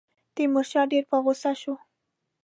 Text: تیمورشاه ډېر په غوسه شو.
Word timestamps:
تیمورشاه 0.35 0.89
ډېر 0.91 1.03
په 1.11 1.17
غوسه 1.23 1.51
شو. 1.61 1.73